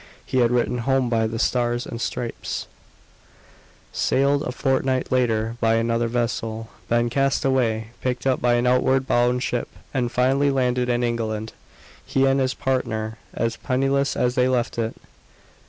He 0.25 0.39
had 0.39 0.49
written 0.49 0.79
home 0.79 1.09
by 1.09 1.27
the 1.27 1.37
"Stars 1.37 1.85
and 1.85 2.01
Stripes" 2.01 2.65
sailed 3.93 4.41
a 4.41 4.51
fortnight 4.51 5.11
later 5.11 5.57
by 5.61 5.75
another 5.75 6.07
vessel 6.07 6.69
been 6.89 7.07
cast 7.11 7.45
away 7.45 7.89
picked 8.01 8.25
up 8.25 8.41
by 8.41 8.55
an 8.55 8.65
outward 8.65 9.05
bound 9.05 9.43
ship 9.43 9.67
and 9.93 10.11
finally 10.11 10.49
landed 10.49 10.89
in 10.89 11.03
England, 11.03 11.53
he 12.03 12.25
and 12.25 12.39
his 12.39 12.55
partner, 12.55 13.19
as 13.33 13.57
penniless 13.57 14.15
as 14.17 14.33
they 14.33 14.47
left 14.47 14.79
it. 14.79 14.95